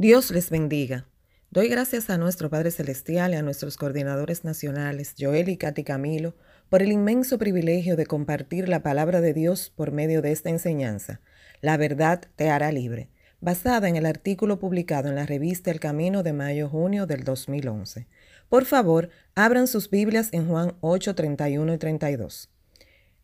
[0.00, 1.08] Dios les bendiga.
[1.50, 6.36] Doy gracias a nuestro Padre Celestial y a nuestros coordinadores nacionales, Joel y Katy Camilo,
[6.68, 11.20] por el inmenso privilegio de compartir la palabra de Dios por medio de esta enseñanza.
[11.62, 13.08] La verdad te hará libre,
[13.40, 18.06] basada en el artículo publicado en la revista El Camino de mayo-junio del 2011.
[18.48, 22.50] Por favor, abran sus Biblias en Juan 8, 31 y 32.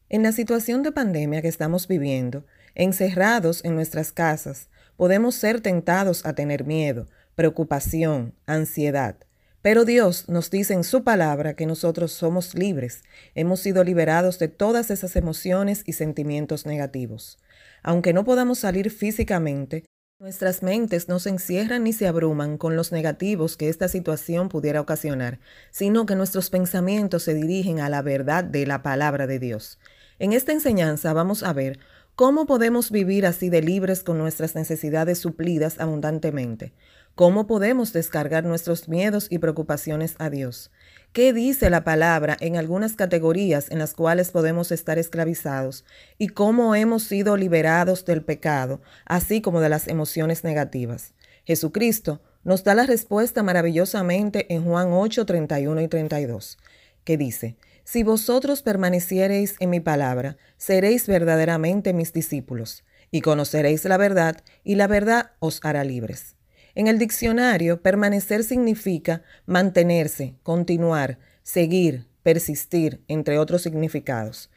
[0.08, 2.44] En la situación de pandemia que estamos viviendo,
[2.74, 9.16] encerrados en nuestras casas, podemos ser tentados a tener miedo, preocupación, ansiedad.
[9.62, 13.02] Pero Dios nos dice en su palabra que nosotros somos libres,
[13.34, 17.38] hemos sido liberados de todas esas emociones y sentimientos negativos.
[17.82, 19.84] Aunque no podamos salir físicamente,
[20.20, 24.80] nuestras mentes no se encierran ni se abruman con los negativos que esta situación pudiera
[24.80, 29.78] ocasionar, sino que nuestros pensamientos se dirigen a la verdad de la palabra de Dios.
[30.18, 31.80] En esta enseñanza vamos a ver
[32.16, 36.72] ¿Cómo podemos vivir así de libres con nuestras necesidades suplidas abundantemente?
[37.16, 40.70] ¿Cómo podemos descargar nuestros miedos y preocupaciones a Dios?
[41.12, 45.84] ¿Qué dice la palabra en algunas categorías en las cuales podemos estar esclavizados?
[46.16, 51.14] ¿Y cómo hemos sido liberados del pecado, así como de las emociones negativas?
[51.44, 56.58] Jesucristo nos da la respuesta maravillosamente en Juan 8, 31 y 32,
[57.02, 63.96] que dice, si vosotros permaneciereis en mi palabra, seréis verdaderamente mis discípulos, y conoceréis la
[63.96, 66.34] verdad, y la verdad os hará libres.
[66.74, 74.50] En el diccionario, permanecer significa mantenerse, continuar, seguir, persistir, entre otros significados.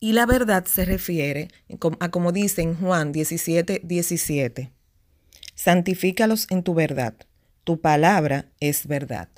[0.00, 1.48] Y, la verdad se refiere
[2.00, 4.72] a como dice en Juan 17, 17.
[5.54, 7.14] Santifícalos en tu verdad.
[7.64, 9.28] Tu palabra es verdad.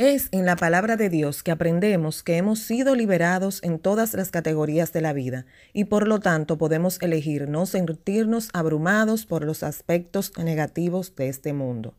[0.00, 4.30] Es en la palabra de Dios que aprendemos que hemos sido liberados en todas las
[4.30, 9.62] categorías de la vida y por lo tanto podemos elegir no sentirnos abrumados por los
[9.62, 11.92] aspectos negativos de este mundo.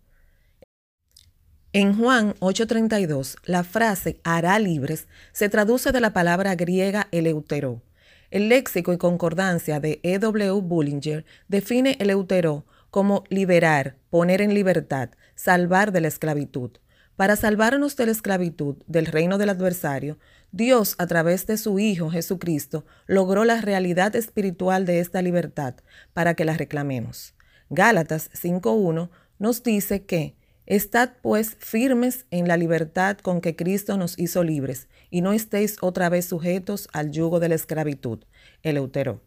[1.74, 7.84] En Juan 8:32, la frase hará libres se traduce de la palabra griega eleutero.
[8.32, 10.60] El léxico y concordancia de E.W.
[10.62, 16.72] Bullinger define eleutero como liberar, poner en libertad, salvar de la esclavitud.
[17.22, 20.18] Para salvarnos de la esclavitud del reino del adversario,
[20.52, 25.76] Dios, a través de su Hijo Jesucristo, logró la realidad espiritual de esta libertad
[26.14, 27.36] para que la reclamemos.
[27.70, 34.18] Gálatas 5.1 nos dice que, Estad pues firmes en la libertad con que Cristo nos
[34.18, 38.26] hizo libres, y no estéis otra vez sujetos al yugo de la esclavitud.
[38.64, 39.22] Eleutero.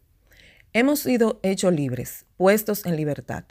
[0.73, 3.45] Hemos sido hechos libres, puestos en libertad.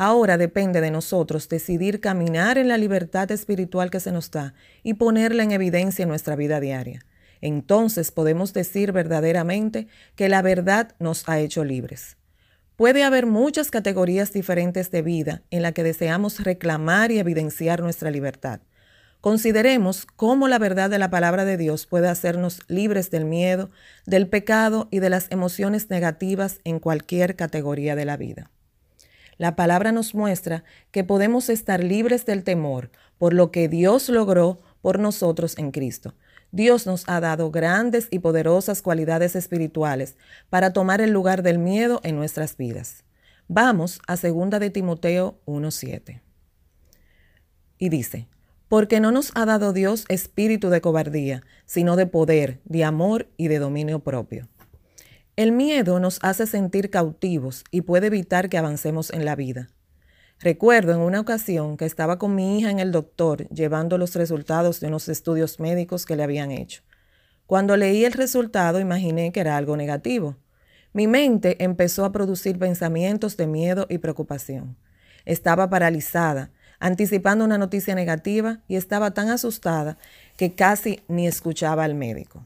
[0.00, 4.54] Ahora depende de nosotros decidir caminar en la libertad espiritual que se nos da
[4.84, 7.04] y ponerla en evidencia en nuestra vida diaria.
[7.40, 12.16] Entonces podemos decir verdaderamente que la verdad nos ha hecho libres.
[12.76, 18.12] Puede haber muchas categorías diferentes de vida en la que deseamos reclamar y evidenciar nuestra
[18.12, 18.60] libertad.
[19.20, 23.72] Consideremos cómo la verdad de la palabra de Dios puede hacernos libres del miedo,
[24.06, 28.52] del pecado y de las emociones negativas en cualquier categoría de la vida.
[29.38, 34.60] La palabra nos muestra que podemos estar libres del temor por lo que Dios logró
[34.82, 36.14] por nosotros en Cristo.
[36.50, 40.16] Dios nos ha dado grandes y poderosas cualidades espirituales
[40.50, 43.04] para tomar el lugar del miedo en nuestras vidas.
[43.48, 46.20] Vamos a 2 de Timoteo 1:7.
[47.78, 48.28] Y dice,
[48.68, 53.48] porque no nos ha dado Dios espíritu de cobardía, sino de poder, de amor y
[53.48, 54.48] de dominio propio.
[55.38, 59.68] El miedo nos hace sentir cautivos y puede evitar que avancemos en la vida.
[60.40, 64.80] Recuerdo en una ocasión que estaba con mi hija en el doctor llevando los resultados
[64.80, 66.82] de unos estudios médicos que le habían hecho.
[67.46, 70.34] Cuando leí el resultado imaginé que era algo negativo.
[70.92, 74.76] Mi mente empezó a producir pensamientos de miedo y preocupación.
[75.24, 76.50] Estaba paralizada,
[76.80, 79.98] anticipando una noticia negativa y estaba tan asustada
[80.36, 82.44] que casi ni escuchaba al médico.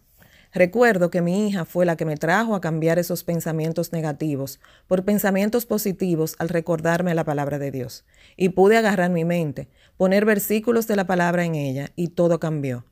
[0.55, 5.03] Recuerdo que mi hija fue la que me trajo a cambiar esos pensamientos negativos por
[5.03, 8.05] pensamientos positivos al recordarme la palabra de Dios.
[8.37, 12.85] Y pude agarrar mi mente, poner versículos de la palabra en ella y todo cambió.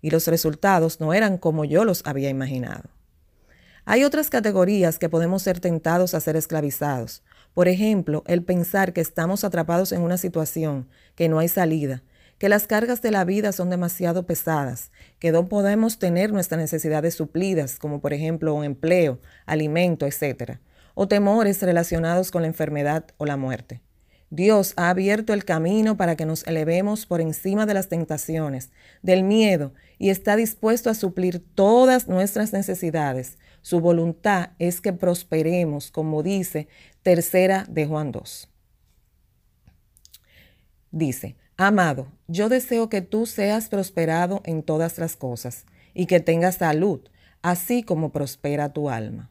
[0.00, 2.90] Y los resultados no eran como yo los había imaginado.
[3.84, 7.24] Hay otras categorías que podemos ser tentados a ser esclavizados.
[7.54, 12.04] Por ejemplo, el pensar que estamos atrapados en una situación, que no hay salida,
[12.40, 17.14] que las cargas de la vida son demasiado pesadas, que no podemos tener nuestras necesidades
[17.14, 20.56] suplidas, como por ejemplo un empleo, alimento, etc.,
[20.94, 23.82] o temores relacionados con la enfermedad o la muerte.
[24.30, 28.70] Dios ha abierto el camino para que nos elevemos por encima de las tentaciones,
[29.02, 33.36] del miedo, y está dispuesto a suplir todas nuestras necesidades.
[33.60, 36.68] Su voluntad es que prosperemos, como dice
[37.02, 38.48] tercera de Juan 2.
[40.90, 46.54] Dice, Amado, yo deseo que tú seas prosperado en todas las cosas y que tengas
[46.54, 47.02] salud,
[47.42, 49.30] así como prospera tu alma.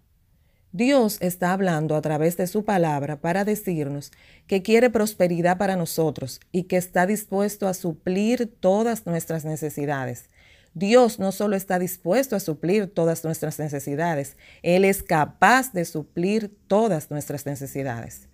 [0.72, 4.12] Dios está hablando a través de su palabra para decirnos
[4.46, 10.30] que quiere prosperidad para nosotros y que está dispuesto a suplir todas nuestras necesidades.
[10.76, 16.56] Dios no solo está dispuesto a suplir todas nuestras necesidades, Él es capaz de suplir
[16.68, 18.30] todas nuestras necesidades.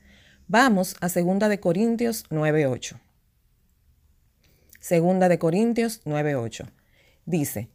[0.49, 3.04] Vamos a 2 de Corintios 9:8.
[4.87, 6.67] Segunda de Corintios 9:8.
[7.25, 7.69] Dice,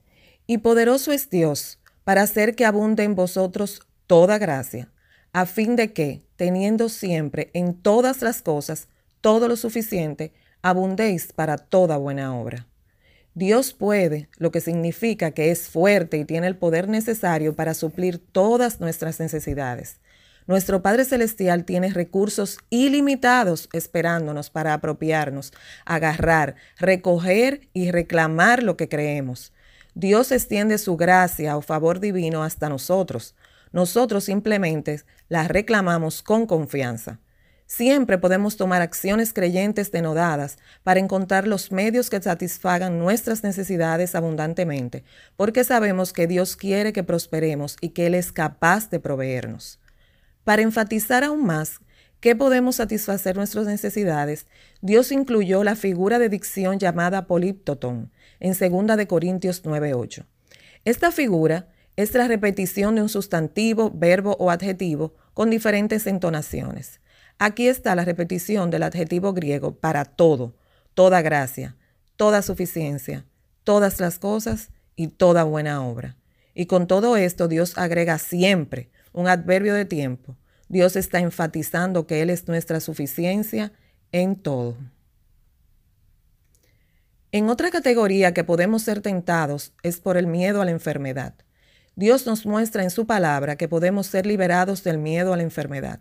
[0.47, 4.93] "Y poderoso es Dios para hacer que abunde en vosotros toda gracia,
[5.33, 8.87] a fin de que, teniendo siempre en todas las cosas
[9.21, 12.69] todo lo suficiente, abundéis para toda buena obra.
[13.35, 18.19] Dios puede, lo que significa que es fuerte y tiene el poder necesario para suplir
[18.19, 19.97] todas nuestras necesidades.
[20.47, 25.53] Nuestro Padre Celestial tiene recursos ilimitados esperándonos para apropiarnos,
[25.85, 29.53] agarrar, recoger y reclamar lo que creemos.
[29.95, 33.35] Dios extiende su gracia o favor divino hasta nosotros.
[33.73, 37.21] Nosotros simplemente las reclamamos con confianza.
[37.67, 45.05] Siempre podemos tomar acciones creyentes denodadas para encontrar los medios que satisfagan nuestras necesidades abundantemente,
[45.37, 49.79] porque sabemos que Dios quiere que prosperemos y que Él es capaz de proveernos.
[50.45, 51.81] Para enfatizar aún más
[52.21, 54.47] que podemos satisfacer nuestras necesidades,
[54.83, 58.11] Dios incluyó la figura de dicción llamada poliptotón
[58.41, 60.27] en 2 de Corintios 9:8.
[60.85, 67.01] Esta figura es la repetición de un sustantivo, verbo o adjetivo con diferentes entonaciones.
[67.39, 70.55] Aquí está la repetición del adjetivo griego para todo,
[70.95, 71.77] toda gracia,
[72.17, 73.25] toda suficiencia,
[73.65, 76.17] todas las cosas y toda buena obra.
[76.55, 80.37] Y con todo esto Dios agrega siempre un adverbio de tiempo.
[80.69, 83.73] Dios está enfatizando que Él es nuestra suficiencia
[84.13, 84.77] en todo.
[87.33, 91.35] En otra categoría que podemos ser tentados es por el miedo a la enfermedad.
[91.95, 96.01] Dios nos muestra en su palabra que podemos ser liberados del miedo a la enfermedad.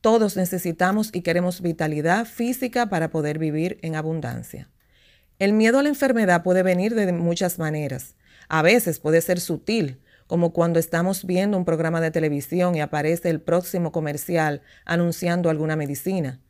[0.00, 4.70] Todos necesitamos y queremos vitalidad física para poder vivir en abundancia.
[5.38, 8.16] El miedo a la enfermedad puede venir de muchas maneras.
[8.48, 13.30] A veces puede ser sutil, como cuando estamos viendo un programa de televisión y aparece
[13.30, 16.40] el próximo comercial anunciando alguna medicina.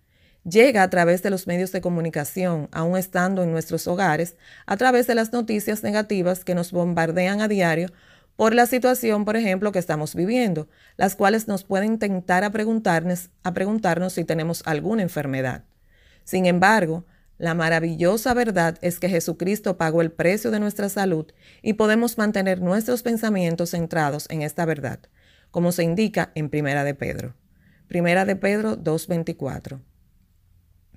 [0.44, 4.36] Llega a través de los medios de comunicación, aún estando en nuestros hogares,
[4.66, 7.88] a través de las noticias negativas que nos bombardean a diario
[8.36, 13.30] por la situación, por ejemplo, que estamos viviendo, las cuales nos pueden tentar a preguntarnos,
[13.42, 15.64] a preguntarnos si tenemos alguna enfermedad.
[16.22, 17.04] Sin embargo,
[17.38, 21.26] la maravillosa verdad es que Jesucristo pagó el precio de nuestra salud
[21.62, 25.00] y podemos mantener nuestros pensamientos centrados en esta verdad,
[25.50, 27.34] como se indica en Primera de Pedro.
[27.88, 29.80] Primera de Pedro 2.24.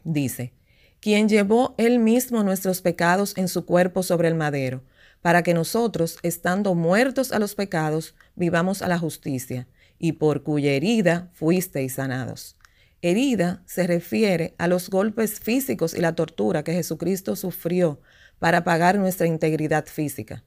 [0.05, 0.53] Dice,
[1.01, 4.83] quien llevó él mismo nuestros pecados en su cuerpo sobre el madero,
[5.21, 10.71] para que nosotros, estando muertos a los pecados, vivamos a la justicia, y por cuya
[10.71, 12.58] herida fuisteis sanados.
[13.01, 18.01] Herida se refiere a los golpes físicos y la tortura que Jesucristo sufrió
[18.39, 20.43] para pagar nuestra integridad física.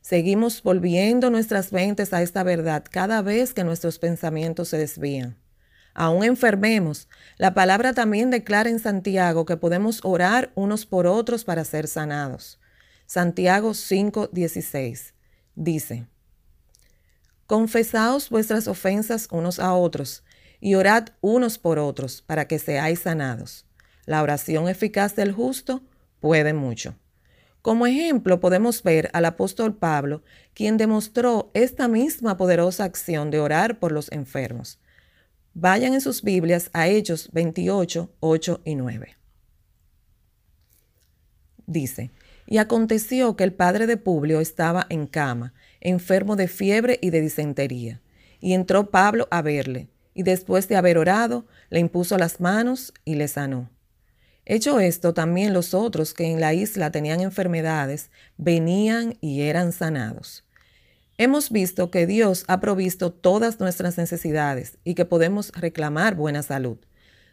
[0.00, 5.36] Seguimos volviendo nuestras mentes a esta verdad cada vez que nuestros pensamientos se desvían.
[5.94, 7.08] Aún enfermemos,
[7.38, 12.60] la palabra también declara en Santiago que podemos orar unos por otros para ser sanados.
[13.06, 15.14] Santiago 5:16
[15.56, 16.06] dice,
[17.46, 20.22] Confesaos vuestras ofensas unos a otros
[20.60, 23.66] y orad unos por otros para que seáis sanados.
[24.04, 25.82] La oración eficaz del justo
[26.20, 26.94] puede mucho.
[27.62, 30.22] Como ejemplo podemos ver al apóstol Pablo,
[30.54, 34.78] quien demostró esta misma poderosa acción de orar por los enfermos.
[35.52, 39.16] Vayan en sus Biblias a Hechos 28, 8 y 9.
[41.66, 42.12] Dice,
[42.46, 47.20] y aconteció que el padre de Publio estaba en cama, enfermo de fiebre y de
[47.20, 48.00] disentería.
[48.38, 53.14] Y entró Pablo a verle, y después de haber orado, le impuso las manos y
[53.14, 53.70] le sanó.
[54.44, 60.44] Hecho esto, también los otros que en la isla tenían enfermedades venían y eran sanados.
[61.18, 66.78] Hemos visto que Dios ha provisto todas nuestras necesidades y que podemos reclamar buena salud.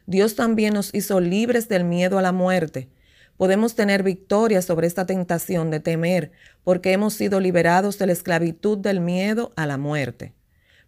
[0.06, 2.90] Dios también nos hizo libres del miedo a la muerte
[3.38, 6.32] podemos tener victoria sobre esta tentación de temer
[6.64, 10.34] porque hemos sido liberados de la esclavitud del miedo a la muerte.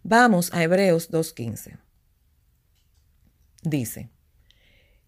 [0.02, 1.85] Vamos a Hebreos 2.15.
[3.68, 4.10] Dice,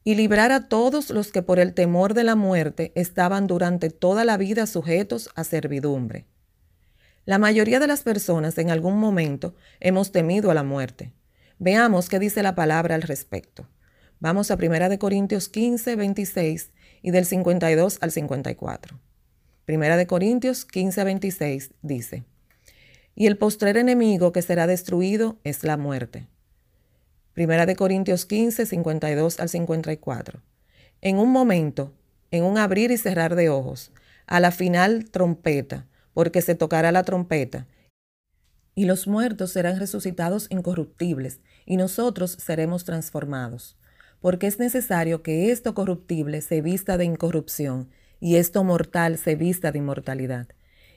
[0.02, 4.24] y librar a todos los que por el temor de la muerte estaban durante toda
[4.24, 6.26] la vida sujetos a servidumbre.
[7.24, 11.12] La mayoría de las personas en algún momento hemos temido a la muerte.
[11.60, 13.68] Veamos qué dice la palabra al respecto.
[14.18, 18.98] Vamos a 1 Corintios 15, 26 y del 52 al 54.
[19.66, 22.24] Primera de Corintios 15 a 26 dice,
[23.14, 26.26] y el postrer enemigo que será destruido es la muerte.
[27.38, 30.42] Primera de Corintios 15, 52 al 54.
[31.02, 31.94] En un momento,
[32.32, 33.92] en un abrir y cerrar de ojos,
[34.26, 37.68] a la final trompeta, porque se tocará la trompeta,
[38.74, 43.76] y los muertos serán resucitados incorruptibles, y nosotros seremos transformados,
[44.20, 49.70] porque es necesario que esto corruptible se vista de incorrupción, y esto mortal se vista
[49.70, 50.48] de inmortalidad.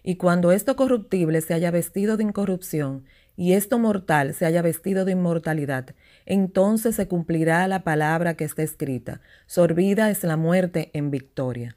[0.01, 3.05] Y cuando esto corruptible se haya vestido de incorrupción,
[3.41, 5.95] y esto mortal se haya vestido de inmortalidad,
[6.27, 11.75] entonces se cumplirá la palabra que está escrita, sorbida es la muerte en victoria.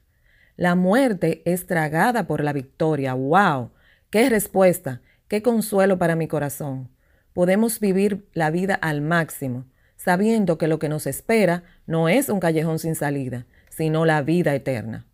[0.57, 3.15] La muerte es tragada por la victoria.
[3.15, 3.71] ¡Wow!
[4.11, 5.01] ¡Qué respuesta!
[5.27, 6.91] ¡Qué consuelo para mi corazón!
[7.33, 12.39] Podemos vivir la vida al máximo, sabiendo que lo que nos espera no es un
[12.39, 15.07] callejón sin salida, sino la vida eterna.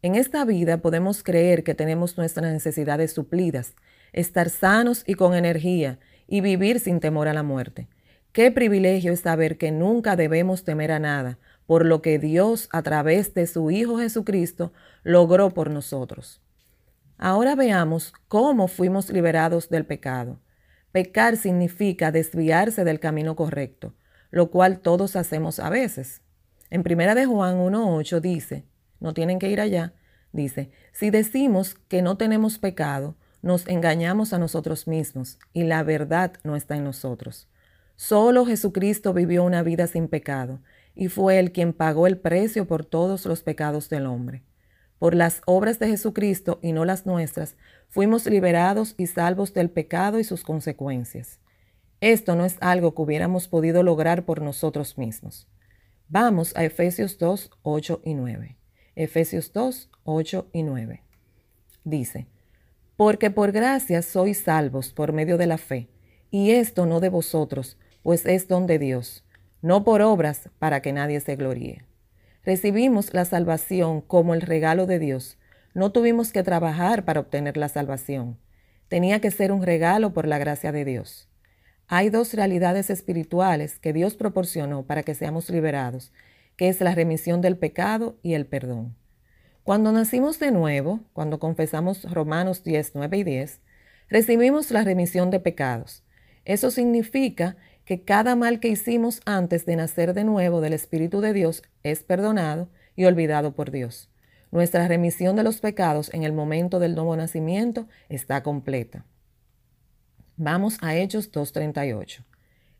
[0.00, 3.74] En esta vida podemos creer que tenemos nuestras necesidades suplidas,
[4.12, 7.88] estar sanos y con energía y vivir sin temor a la muerte.
[8.32, 12.82] Qué privilegio es saber que nunca debemos temer a nada, por lo que Dios a
[12.82, 16.40] través de su Hijo Jesucristo logró por nosotros.
[17.18, 20.40] Ahora veamos cómo fuimos liberados del pecado.
[20.92, 23.94] Pecar significa desviarse del camino correcto,
[24.30, 26.22] lo cual todos hacemos a veces.
[26.70, 28.64] En primera de Juan 1.8 dice,
[28.98, 29.92] no tienen que ir allá,
[30.32, 36.32] dice, si decimos que no tenemos pecado, nos engañamos a nosotros mismos y la verdad
[36.44, 37.48] no está en nosotros.
[37.96, 40.60] Solo Jesucristo vivió una vida sin pecado
[40.94, 44.42] y fue Él quien pagó el precio por todos los pecados del hombre.
[44.98, 47.56] Por las obras de Jesucristo y no las nuestras,
[47.88, 51.40] fuimos liberados y salvos del pecado y sus consecuencias.
[52.00, 55.48] Esto no es algo que hubiéramos podido lograr por nosotros mismos.
[56.08, 58.56] Vamos a Efesios 2, 8 y 9.
[58.94, 61.02] Efesios 2, 8 y 9.
[61.84, 62.26] Dice,
[63.02, 65.88] Porque por gracia sois salvos por medio de la fe,
[66.30, 69.24] y esto no de vosotros, pues es don de Dios,
[69.60, 71.84] no por obras para que nadie se gloríe.
[72.44, 75.36] Recibimos la salvación como el regalo de Dios.
[75.74, 78.38] No tuvimos que trabajar para obtener la salvación.
[78.86, 81.28] Tenía que ser un regalo por la gracia de Dios.
[81.88, 86.12] Hay dos realidades espirituales que Dios proporcionó para que seamos liberados,
[86.56, 88.94] que es la remisión del pecado y el perdón.
[89.64, 93.60] Cuando nacimos de nuevo, cuando confesamos Romanos 10, 9 y 10,
[94.08, 96.02] recibimos la remisión de pecados.
[96.44, 101.32] Eso significa que cada mal que hicimos antes de nacer de nuevo del Espíritu de
[101.32, 104.10] Dios es perdonado y olvidado por Dios.
[104.50, 109.06] Nuestra remisión de los pecados en el momento del nuevo nacimiento está completa.
[110.36, 112.24] Vamos a Hechos 2.38.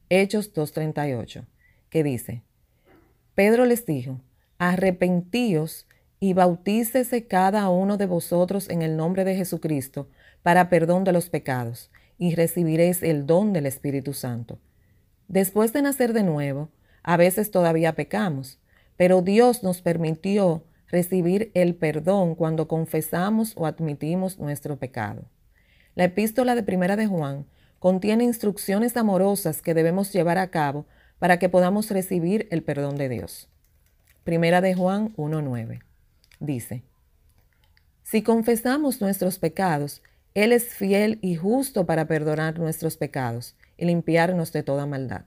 [0.08, 1.46] Hechos 2.38,
[1.88, 2.42] que dice,
[3.34, 4.20] Pedro les dijo,
[4.58, 5.86] arrepentíos
[6.22, 10.08] y bautícese cada uno de vosotros en el nombre de Jesucristo
[10.44, 14.60] para perdón de los pecados, y recibiréis el don del Espíritu Santo.
[15.26, 16.68] Después de nacer de nuevo,
[17.02, 18.60] a veces todavía pecamos,
[18.96, 25.24] pero Dios nos permitió recibir el perdón cuando confesamos o admitimos nuestro pecado.
[25.96, 27.46] La epístola de Primera de Juan
[27.80, 30.86] contiene instrucciones amorosas que debemos llevar a cabo
[31.18, 33.48] para que podamos recibir el perdón de Dios.
[34.22, 35.82] Primera de Juan 1.9
[36.44, 36.82] dice,
[38.02, 40.02] Si confesamos nuestros pecados,
[40.34, 45.24] Él es fiel y justo para perdonar nuestros pecados y limpiarnos de toda maldad.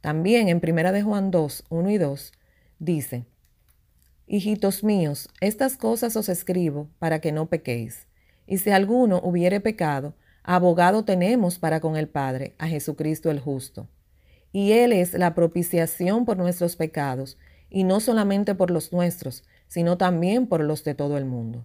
[0.00, 2.32] También en Primera de Juan 2, 1 y 2
[2.78, 3.26] dice,
[4.26, 8.06] Hijitos míos, estas cosas os escribo para que no pequéis.
[8.46, 13.88] Y si alguno hubiere pecado, abogado tenemos para con el Padre, a Jesucristo el justo
[14.52, 17.38] y Él es la propiciación por nuestros pecados,
[17.70, 21.64] y no solamente por los nuestros, sino también por los de todo el mundo.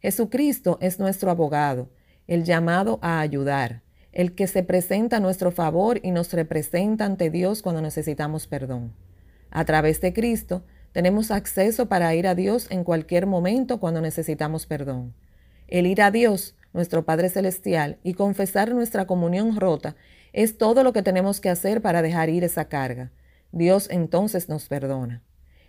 [0.00, 1.90] Jesucristo es nuestro abogado,
[2.26, 7.30] el llamado a ayudar, el que se presenta a nuestro favor y nos representa ante
[7.30, 8.92] Dios cuando necesitamos perdón.
[9.50, 14.66] A través de Cristo tenemos acceso para ir a Dios en cualquier momento cuando necesitamos
[14.66, 15.14] perdón.
[15.66, 19.96] El ir a Dios, nuestro Padre Celestial, y confesar nuestra comunión rota
[20.32, 23.10] es todo lo que tenemos que hacer para dejar ir esa carga.
[23.52, 25.22] Dios entonces nos perdona.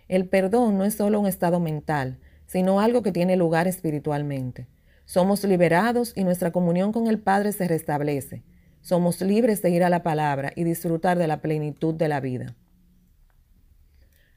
[0.08, 4.68] El perdón no es solo un estado mental, sino algo que tiene lugar espiritualmente.
[5.04, 8.42] Somos liberados y nuestra comunión con el Padre se restablece.
[8.80, 12.54] Somos libres de ir a la palabra y disfrutar de la plenitud de la vida.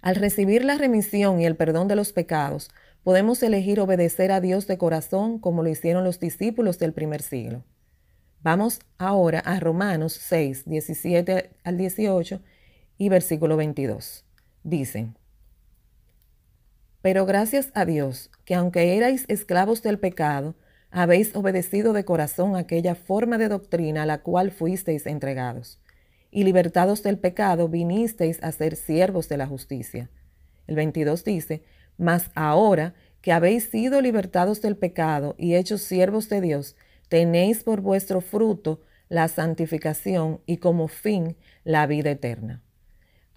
[0.01, 2.69] Al recibir la remisión y el perdón de los pecados,
[3.03, 7.63] podemos elegir obedecer a Dios de corazón como lo hicieron los discípulos del primer siglo.
[8.41, 12.41] Vamos ahora a Romanos 6, 17 al 18
[12.97, 14.25] y versículo 22.
[14.63, 15.09] Dice,
[17.01, 20.55] Pero gracias a Dios, que aunque erais esclavos del pecado,
[20.91, 25.79] habéis obedecido de corazón aquella forma de doctrina a la cual fuisteis entregados,
[26.31, 30.09] y libertados del pecado vinisteis a ser siervos de la justicia.
[30.67, 31.63] El 22 dice,
[31.97, 36.75] Mas ahora que habéis sido libertados del pecado y hechos siervos de Dios,
[37.07, 42.61] tenéis por vuestro fruto la santificación y como fin la vida eterna.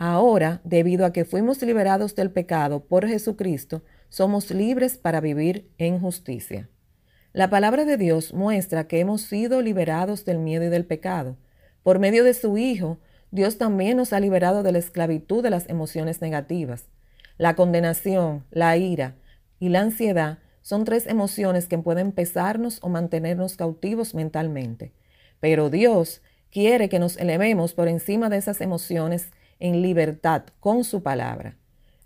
[0.05, 6.01] Ahora, debido a que fuimos liberados del pecado por Jesucristo, somos libres para vivir en
[6.01, 6.69] justicia.
[7.33, 11.37] La palabra de Dios muestra que hemos sido liberados del miedo y del pecado.
[11.85, 12.99] Por medio de su Hijo,
[13.31, 16.89] Dios también nos ha liberado de la esclavitud de las emociones negativas.
[17.39, 19.15] La condenación, la ira
[19.61, 24.95] y la ansiedad son tres emociones que pueden pesarnos o mantenernos cautivos mentalmente.
[25.39, 29.29] Pero Dios quiere que nos elevemos por encima de esas emociones
[29.63, 31.57] en libertad con su palabra.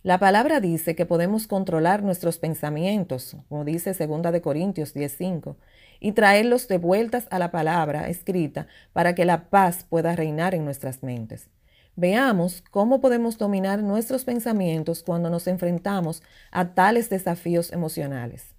[0.02, 5.56] La palabra dice que podemos controlar nuestros pensamientos, como dice 2 de Corintios 10:5,
[5.98, 10.66] y traerlos de vueltas a la palabra escrita para que la paz pueda reinar en
[10.66, 11.48] nuestras mentes.
[11.96, 18.54] Veamos cómo podemos dominar nuestros pensamientos cuando nos enfrentamos a tales desafíos emocionales.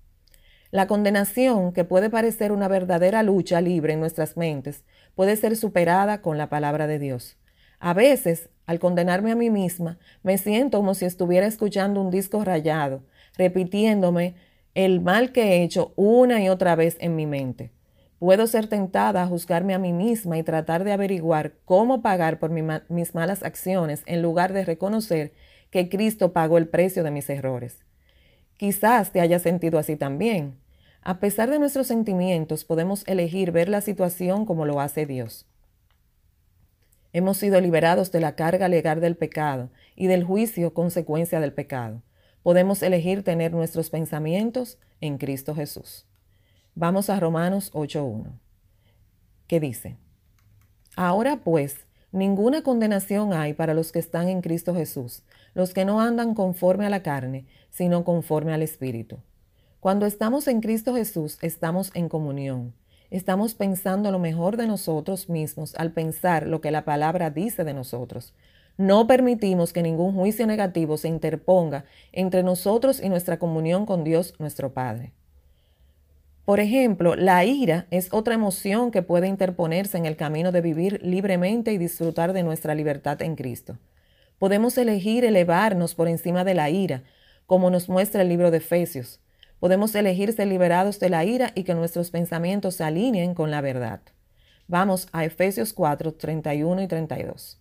[0.72, 6.24] La condenación, que puede parecer una verdadera lucha libre en nuestras mentes, puede ser superada
[6.24, 7.38] con la palabra de Dios.
[7.80, 12.44] A veces, al condenarme a mí misma, me siento como si estuviera escuchando un disco
[12.44, 13.02] rayado,
[13.38, 14.36] repitiéndome
[14.76, 17.72] el mal que he hecho una y otra vez en mi mente.
[18.20, 22.52] Puedo ser tentada a juzgarme a mí misma y tratar de averiguar cómo pagar por
[22.52, 25.34] mis malas acciones en lugar de reconocer
[25.70, 27.80] que Cristo pagó el precio de mis errores.
[28.58, 30.58] Quizás te hayas sentido así también.
[31.04, 35.46] A pesar de nuestros sentimientos, podemos elegir ver la situación como lo hace Dios.
[37.14, 42.02] Hemos sido liberados de la carga legal del pecado y del juicio consecuencia del pecado.
[42.44, 46.06] Podemos elegir tener nuestros pensamientos en Cristo Jesús.
[46.76, 48.40] Vamos a Romanos 8.1,
[49.48, 49.98] que dice,
[50.96, 56.02] Ahora pues, ninguna condenación hay para los que están en Cristo Jesús, los que no
[56.02, 59.18] andan conforme a la carne, sino conforme al Espíritu.
[59.80, 62.74] Cuando estamos en Cristo Jesús, estamos en comunión
[63.10, 67.74] estamos pensando lo mejor de nosotros mismos al pensar lo que la palabra dice de
[67.74, 68.34] nosotros.
[68.78, 74.36] No permitimos que ningún juicio negativo se interponga entre nosotros y nuestra comunión con Dios
[74.38, 75.14] nuestro Padre.
[76.46, 81.02] Por ejemplo, la ira es otra emoción que puede interponerse en el camino de vivir
[81.04, 83.78] libremente y disfrutar de nuestra libertad en Cristo.
[84.40, 87.04] Podemos elegir elevarnos por encima de la ira,
[87.48, 89.20] como nos muestra el libro de Efesios.
[89.60, 93.62] Podemos elegir ser liberados de la ira y que nuestros pensamientos se alineen con la
[93.62, 94.02] verdad.
[94.68, 97.60] Vamos a Efesios 4, 31 y 32.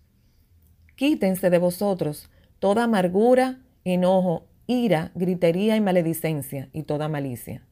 [0.94, 2.28] Quítense de vosotros
[2.58, 7.66] toda amargura, enojo, ira, gritería y maledicencia y toda malicia.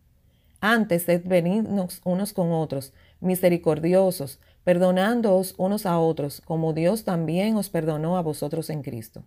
[0.61, 7.69] Antes sed benignos unos con otros, misericordiosos, perdonándoos unos a otros, como Dios también os
[7.69, 9.25] perdonó a vosotros en Cristo.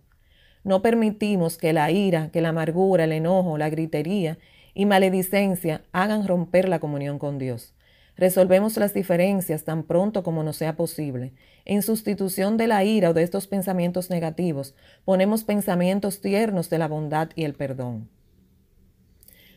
[0.64, 4.38] No permitimos que la ira, que la amargura, el enojo, la gritería
[4.74, 7.74] y maledicencia hagan romper la comunión con Dios.
[8.16, 11.32] Resolvemos las diferencias tan pronto como nos sea posible.
[11.64, 16.88] En sustitución de la ira o de estos pensamientos negativos, ponemos pensamientos tiernos de la
[16.88, 18.08] bondad y el perdón.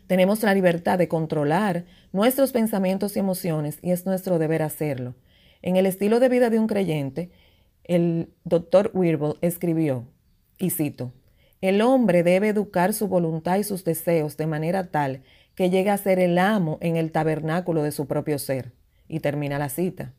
[0.06, 5.16] Tenemos la libertad de controlar nuestros pensamientos y emociones y es nuestro deber hacerlo.
[5.62, 7.32] En el estilo de vida de un creyente,
[7.84, 10.06] el doctor Wirbel escribió,
[10.60, 11.14] y cito,
[11.62, 15.22] el hombre debe educar su voluntad y sus deseos de manera tal
[15.56, 18.72] que llegue a ser el amo en el tabernáculo de su propio ser.
[19.08, 20.14] Y termina la cita.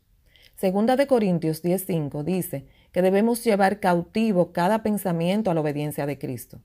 [0.55, 6.17] Segunda de Corintios 10:5 dice que debemos llevar cautivo cada pensamiento a la obediencia de
[6.17, 6.61] Cristo.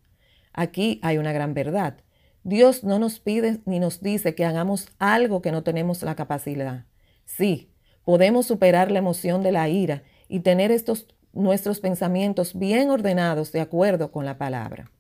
[0.53, 1.97] Aquí hay una gran verdad.
[2.45, 6.85] Dios no nos pide ni nos dice que hagamos algo que no tenemos la capacidad.
[7.25, 7.71] Sí,
[8.05, 13.61] podemos superar la emoción de la ira y tener estos nuestros pensamientos bien ordenados de
[13.61, 14.91] acuerdo con la palabra.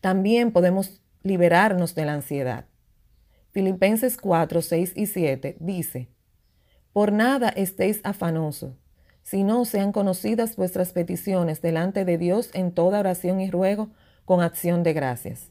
[0.00, 2.66] También podemos liberarnos de la ansiedad.
[3.50, 6.08] Filipenses 4, 6 y 7 dice,
[6.92, 8.74] Por nada estéis afanosos,
[9.22, 13.90] sino sean conocidas vuestras peticiones delante de Dios en toda oración y ruego
[14.24, 15.50] con acción de gracias.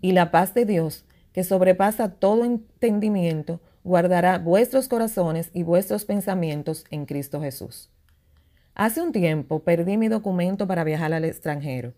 [0.00, 6.84] Y la paz de Dios, que sobrepasa todo entendimiento, guardará vuestros corazones y vuestros pensamientos
[6.90, 7.90] en Cristo Jesús.
[8.78, 11.94] Hace un tiempo perdí mi documento para viajar al extranjero.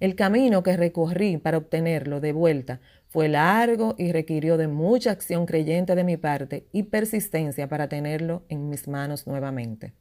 [0.00, 5.44] El camino que recorrí para obtenerlo de vuelta fue largo y requirió de mucha acción
[5.44, 9.92] creyente de mi parte y persistencia para tenerlo en mis manos nuevamente.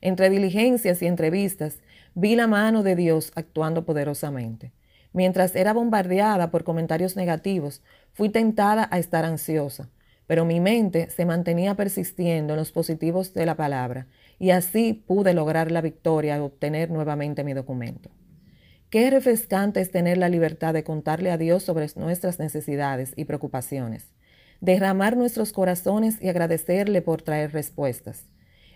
[0.00, 1.80] Entre diligencias y entrevistas
[2.14, 4.72] vi la mano de Dios actuando poderosamente.
[5.12, 9.90] Mientras era bombardeada por comentarios negativos, fui tentada a estar ansiosa,
[10.26, 14.06] pero mi mente se mantenía persistiendo en los positivos de la palabra
[14.38, 18.10] y así pude lograr la victoria y obtener nuevamente mi documento.
[18.90, 24.12] Qué refrescante es tener la libertad de contarle a Dios sobre nuestras necesidades y preocupaciones,
[24.60, 28.26] derramar nuestros corazones y agradecerle por traer respuestas.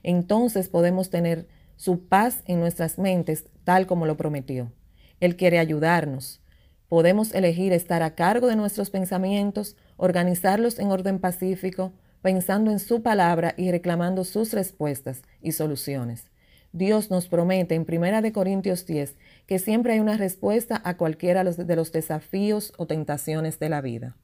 [0.02, 4.72] Entonces podemos tener su paz en nuestras mentes tal como lo prometió.
[5.20, 6.42] Él quiere ayudarnos.
[6.88, 13.02] Podemos elegir estar a cargo de nuestros pensamientos, organizarlos en orden pacífico, pensando en su
[13.02, 16.30] palabra y reclamando sus respuestas y soluciones.
[16.72, 21.76] Dios nos promete en 1 Corintios 10 que siempre hay una respuesta a cualquiera de
[21.76, 24.16] los desafíos o tentaciones de la vida.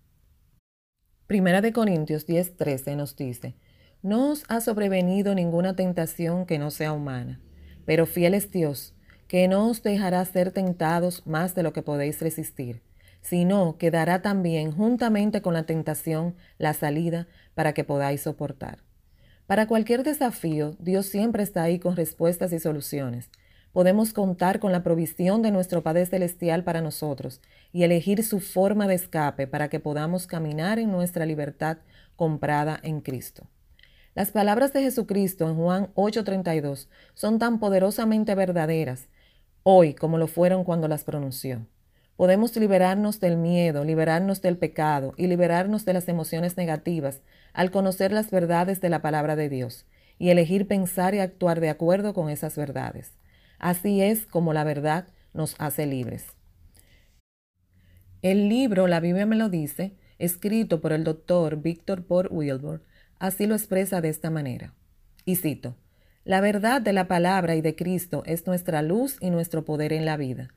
[1.28, 3.56] 1 Corintios 10:13 nos dice,
[4.02, 7.40] No os ha sobrevenido ninguna tentación que no sea humana,
[7.84, 8.94] pero fiel es Dios,
[9.28, 12.80] que no os dejará ser tentados más de lo que podéis resistir,
[13.28, 18.78] sino que dará también juntamente con la tentación la salida para que podáis soportar.
[19.48, 23.30] Para cualquier desafío, Dios siempre está ahí con respuestas y soluciones.
[23.72, 27.40] Podemos contar con la provisión de nuestro Padre Celestial para nosotros
[27.72, 31.78] y elegir su forma de escape para que podamos caminar en nuestra libertad
[32.14, 33.48] comprada en Cristo.
[34.14, 39.08] Las palabras de Jesucristo en Juan 8:32 son tan poderosamente verdaderas
[39.64, 41.66] hoy como lo fueron cuando las pronunció.
[42.16, 47.20] Podemos liberarnos del miedo, liberarnos del pecado y liberarnos de las emociones negativas
[47.52, 49.86] al conocer las verdades de la palabra de Dios
[50.18, 53.12] y elegir pensar y actuar de acuerdo con esas verdades.
[53.58, 56.24] Así es como la verdad nos hace libres.
[58.22, 62.82] El libro La Biblia me lo dice, escrito por el doctor Víctor Port Wilbur,
[63.18, 64.72] así lo expresa de esta manera.
[65.26, 65.76] Y cito,
[66.24, 70.06] la verdad de la palabra y de Cristo es nuestra luz y nuestro poder en
[70.06, 70.48] la vida.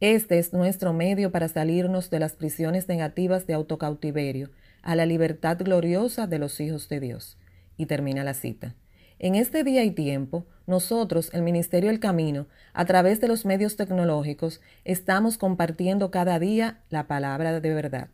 [0.00, 4.48] Este es nuestro medio para salirnos de las prisiones negativas de autocautiverio
[4.80, 7.36] a la libertad gloriosa de los hijos de Dios.
[7.76, 8.74] Y termina la cita.
[9.18, 13.76] En este día y tiempo, nosotros, el Ministerio El Camino, a través de los medios
[13.76, 18.08] tecnológicos, estamos compartiendo cada día la palabra de verdad.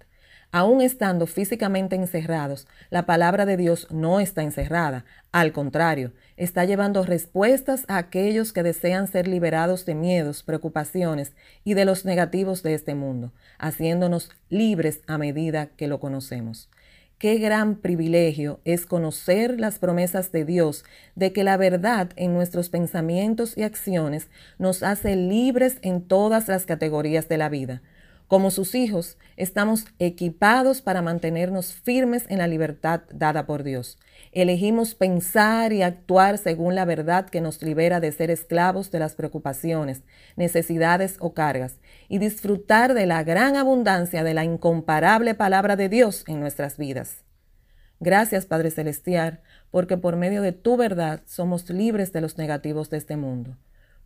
[0.52, 5.04] Aún estando físicamente encerrados, la palabra de Dios no está encerrada.
[5.32, 11.32] Al contrario, está llevando respuestas a aquellos que desean ser liberados de miedos, preocupaciones
[11.64, 16.70] y de los negativos de este mundo, haciéndonos libres a medida que lo conocemos.
[17.18, 22.68] Qué gran privilegio es conocer las promesas de Dios de que la verdad en nuestros
[22.68, 24.28] pensamientos y acciones
[24.58, 27.82] nos hace libres en todas las categorías de la vida
[28.28, 33.98] como sus hijos, estamos equipados para mantenernos firmes en la libertad dada por Dios.
[34.32, 39.14] Elegimos pensar y actuar según la verdad que nos libera de ser esclavos de las
[39.14, 40.02] preocupaciones,
[40.34, 46.24] necesidades o cargas, y disfrutar de la gran abundancia de la incomparable palabra de Dios
[46.26, 47.24] en nuestras vidas.
[48.00, 52.98] Gracias, Padre Celestial, porque por medio de tu verdad somos libres de los negativos de
[52.98, 53.56] este mundo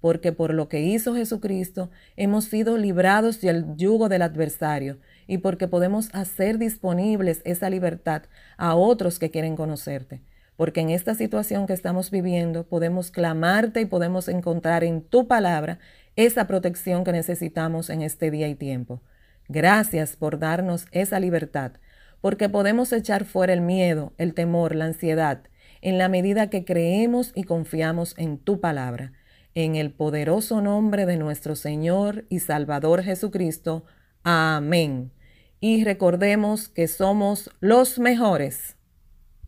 [0.01, 5.69] porque por lo que hizo Jesucristo hemos sido librados del yugo del adversario y porque
[5.69, 8.23] podemos hacer disponibles esa libertad
[8.57, 10.23] a otros que quieren conocerte.
[10.57, 15.79] Porque en esta situación que estamos viviendo podemos clamarte y podemos encontrar en tu palabra
[16.17, 19.01] esa protección que necesitamos en este día y tiempo.
[19.49, 21.73] Gracias por darnos esa libertad,
[22.21, 25.43] porque podemos echar fuera el miedo, el temor, la ansiedad,
[25.81, 29.13] en la medida que creemos y confiamos en tu palabra
[29.55, 33.85] en el poderoso nombre de nuestro Señor y Salvador Jesucristo.
[34.23, 35.13] Amén.
[35.61, 38.77] Y recordemos que somos los mejores.